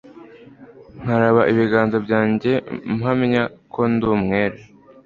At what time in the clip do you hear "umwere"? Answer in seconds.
4.15-4.59